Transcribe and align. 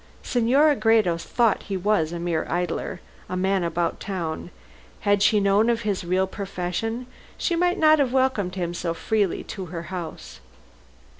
Senora 0.23 0.75
Gredos 0.75 1.23
thought 1.25 1.61
he 1.61 1.77
was 1.77 2.11
a 2.11 2.17
mere 2.17 2.43
idler, 2.49 3.01
a 3.29 3.37
man 3.37 3.63
about 3.63 3.99
town. 3.99 4.49
Had 5.01 5.21
she 5.21 5.39
known 5.39 5.69
of 5.69 5.81
his 5.81 6.03
real 6.03 6.25
profession 6.25 7.05
she 7.37 7.55
might 7.55 7.77
not 7.77 7.99
have 7.99 8.11
welcomed 8.11 8.55
him 8.55 8.73
so 8.73 8.95
freely 8.95 9.43
to 9.43 9.65
her 9.65 9.83
house. 9.93 10.39